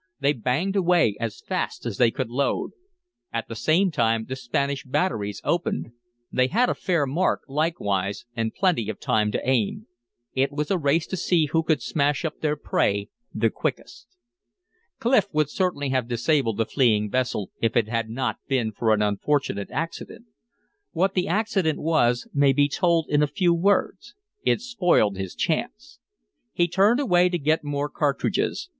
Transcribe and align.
They 0.19 0.33
banged 0.33 0.75
away 0.75 1.15
as 1.19 1.41
fast 1.41 1.85
as 1.85 1.97
they 1.99 2.09
could 2.09 2.31
load. 2.31 2.71
At 3.31 3.47
the 3.47 3.55
same 3.55 3.91
time 3.91 4.25
the 4.25 4.35
Spanish 4.35 4.83
batteries 4.83 5.41
opened. 5.43 5.91
They 6.31 6.47
had 6.47 6.71
a 6.71 6.73
fair 6.73 7.05
mark, 7.05 7.41
likewise, 7.47 8.25
and 8.35 8.51
plenty 8.51 8.89
of 8.89 8.99
time 8.99 9.31
to 9.31 9.47
aim. 9.47 9.85
It 10.33 10.51
was 10.51 10.71
a 10.71 10.79
race 10.79 11.05
to 11.05 11.17
see 11.17 11.45
who 11.45 11.61
could 11.61 11.83
smash 11.83 12.25
up 12.25 12.39
their 12.39 12.55
prey 12.55 13.09
the 13.31 13.51
quickest. 13.51 14.07
Clif 14.97 15.27
would 15.33 15.51
certainly 15.51 15.89
have 15.89 16.07
disabled 16.07 16.57
the 16.57 16.65
fleeing 16.65 17.07
vessel 17.11 17.51
if 17.61 17.77
it 17.77 17.87
had 17.87 18.09
not 18.09 18.37
been 18.47 18.71
for 18.71 18.95
an 18.95 19.03
unfortunate 19.03 19.69
accident. 19.69 20.25
What 20.93 21.13
the 21.13 21.27
accident 21.27 21.77
was 21.77 22.27
may 22.33 22.53
be 22.53 22.67
told 22.67 23.05
in 23.07 23.21
a 23.21 23.27
few 23.27 23.53
words. 23.53 24.15
It 24.43 24.61
spoiled 24.61 25.15
his 25.17 25.35
chance. 25.35 25.99
He 26.53 26.67
turned 26.67 26.99
away 26.99 27.29
to 27.29 27.37
get 27.37 27.63
more 27.63 27.87
cartridges. 27.87 28.67